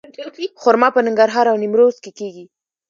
[0.61, 2.45] خرما په ننګرهار او نیمروز کې کیږي.